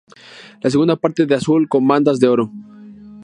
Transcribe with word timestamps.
La 0.61 0.71
segunda 0.71 0.95
parte, 0.95 1.27
de 1.27 1.35
azul 1.35 1.69
con 1.69 1.87
bandas 1.87 2.19
de 2.19 2.27
oro. 2.27 2.51